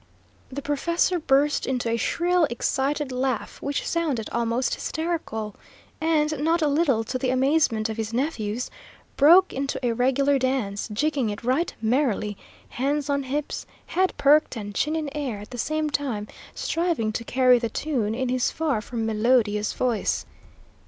[0.51, 5.53] The professor burst into a shrill, excited laugh, which sounded almost hysterical,
[6.01, 8.71] and, not a little to the amazement of his nephews,
[9.15, 12.35] broke into a regular dance, jigging it right merrily,
[12.69, 17.23] hands on hips, head perked, and chin in air, at the same time striving to
[17.23, 20.25] carry the tune in his far from melodious voice.